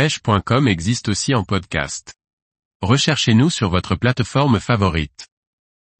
[0.00, 2.14] pêche.com existe aussi en podcast.
[2.80, 5.28] Recherchez-nous sur votre plateforme favorite.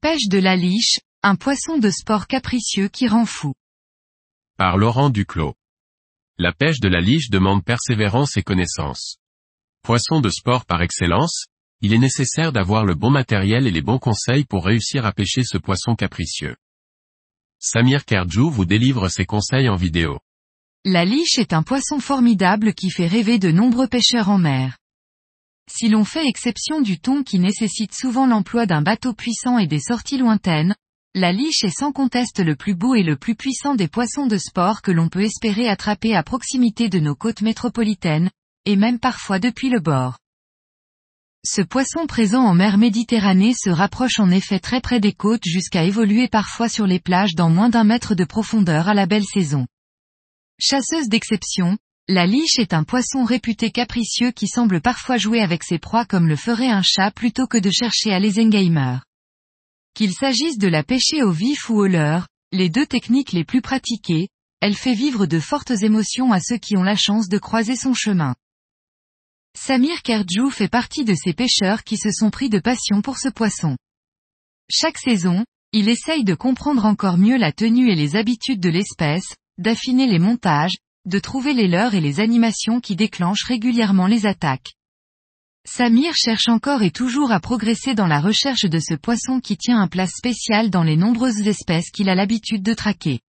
[0.01, 3.53] Pêche de la liche, un poisson de sport capricieux qui rend fou.
[4.57, 5.55] Par Laurent Duclos.
[6.39, 9.19] La pêche de la liche demande persévérance et connaissance.
[9.83, 11.45] Poisson de sport par excellence,
[11.83, 15.43] il est nécessaire d'avoir le bon matériel et les bons conseils pour réussir à pêcher
[15.45, 16.57] ce poisson capricieux.
[17.59, 20.21] Samir Kerdjou vous délivre ses conseils en vidéo.
[20.87, 24.79] La liche est un poisson formidable qui fait rêver de nombreux pêcheurs en mer.
[25.71, 29.79] Si l'on fait exception du thon qui nécessite souvent l'emploi d'un bateau puissant et des
[29.79, 30.75] sorties lointaines,
[31.15, 34.39] la liche est sans conteste le plus beau et le plus puissant des poissons de
[34.39, 38.31] sport que l'on peut espérer attraper à proximité de nos côtes métropolitaines,
[38.65, 40.17] et même parfois depuis le bord.
[41.45, 45.85] Ce poisson présent en mer Méditerranée se rapproche en effet très près des côtes jusqu'à
[45.85, 49.67] évoluer parfois sur les plages dans moins d'un mètre de profondeur à la belle saison.
[50.63, 55.79] Chasseuse d'exception, la liche est un poisson réputé capricieux qui semble parfois jouer avec ses
[55.79, 58.99] proies comme le ferait un chat plutôt que de chercher à les engamer.
[59.95, 63.63] Qu'il s'agisse de la pêcher au vif ou au leurre, les deux techniques les plus
[63.63, 64.29] pratiquées,
[64.61, 67.95] elle fait vivre de fortes émotions à ceux qui ont la chance de croiser son
[67.95, 68.35] chemin.
[69.57, 73.31] Samir Kerdjou fait partie de ces pêcheurs qui se sont pris de passion pour ce
[73.31, 73.79] poisson.
[74.71, 79.37] Chaque saison, il essaye de comprendre encore mieux la tenue et les habitudes de l'espèce,
[79.61, 84.75] d'affiner les montages, de trouver les leurres et les animations qui déclenchent régulièrement les attaques.
[85.67, 89.79] Samir cherche encore et toujours à progresser dans la recherche de ce poisson qui tient
[89.79, 93.21] un place spécial dans les nombreuses espèces qu'il a l'habitude de traquer.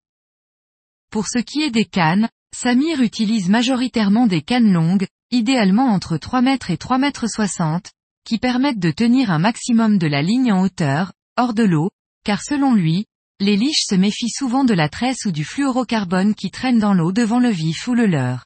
[1.11, 6.41] Pour ce qui est des cannes, Samir utilise majoritairement des cannes longues, idéalement entre 3
[6.43, 7.91] mètres et 3 mètres 60,
[8.25, 11.91] qui permettent de tenir un maximum de la ligne en hauteur, hors de l'eau,
[12.25, 13.07] car selon lui,
[13.41, 17.11] les liches se méfient souvent de la tresse ou du fluorocarbone qui traîne dans l'eau
[17.11, 18.45] devant le vif ou le leurre.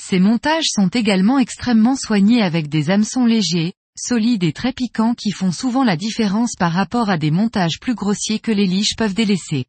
[0.00, 5.32] Ces montages sont également extrêmement soignés avec des hameçons légers, solides et très piquants qui
[5.32, 9.12] font souvent la différence par rapport à des montages plus grossiers que les liches peuvent
[9.12, 9.66] délaisser.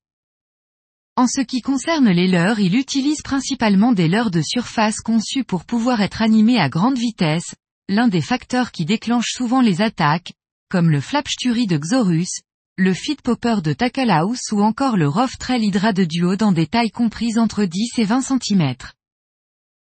[1.18, 5.66] En ce qui concerne les leurres il utilise principalement des leurres de surface conçus pour
[5.66, 7.54] pouvoir être animés à grande vitesse,
[7.90, 10.32] l'un des facteurs qui déclenche souvent les attaques,
[10.70, 12.40] comme le flapsturi de Xorus,
[12.78, 16.66] le Fit Popper de Tacklehouse ou encore le Rough Trail Hydra de Duo dans des
[16.66, 18.76] tailles comprises entre 10 et 20 cm.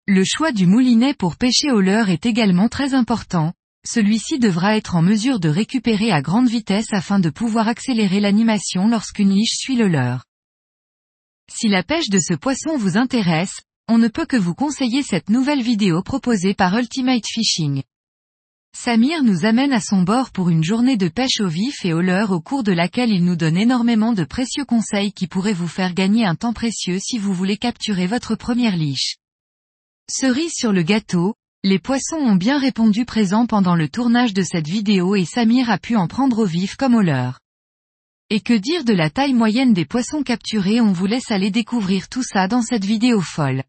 [0.08, 3.54] Le choix du moulinet pour pêcher au leurre est également très important,
[3.88, 8.88] celui-ci devra être en mesure de récupérer à grande vitesse afin de pouvoir accélérer l'animation
[8.88, 10.26] lorsqu'une liche suit le leurre.
[11.50, 15.30] Si la pêche de ce poisson vous intéresse, on ne peut que vous conseiller cette
[15.30, 17.84] nouvelle vidéo proposée par Ultimate Fishing.
[18.76, 22.02] Samir nous amène à son bord pour une journée de pêche au vif et au
[22.02, 25.68] leurre au cours de laquelle il nous donne énormément de précieux conseils qui pourraient vous
[25.68, 29.18] faire gagner un temps précieux si vous voulez capturer votre première liche.
[30.10, 34.68] Cerise sur le gâteau, les poissons ont bien répondu présent pendant le tournage de cette
[34.68, 37.40] vidéo et Samir a pu en prendre au vif comme au leurre.
[38.30, 42.08] Et que dire de la taille moyenne des poissons capturés on vous laisse aller découvrir
[42.08, 43.64] tout ça dans cette vidéo folle.